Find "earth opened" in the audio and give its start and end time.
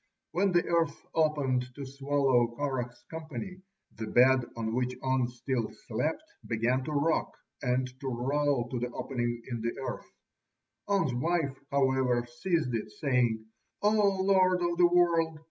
0.65-1.75